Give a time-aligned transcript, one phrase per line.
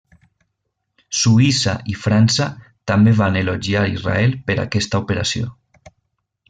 [1.17, 2.47] Suïssa i França
[2.93, 5.55] també van elogiar Israel per aquesta operació.